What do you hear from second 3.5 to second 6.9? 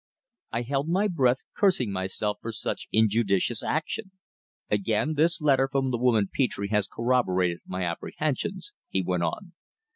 action. "Again, this letter from the woman Petre has